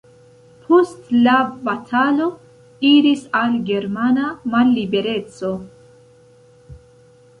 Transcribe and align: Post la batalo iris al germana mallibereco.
Post 0.67 1.11
la 1.27 1.33
batalo 1.67 2.29
iris 2.93 3.21
al 3.43 3.53
germana 3.69 4.25
mallibereco. 4.55 5.53